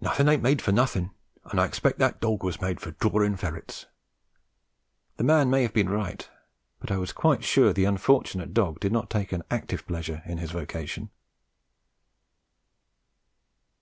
[0.00, 1.10] Nothing ain't made for nothing,
[1.44, 3.84] and I expect that dawg was made for drawing ferrets."
[5.18, 6.26] The man may have been right,
[6.80, 10.38] but I was quite sure the unfortunate dog did not take an active pleasure in
[10.38, 11.10] his vocation.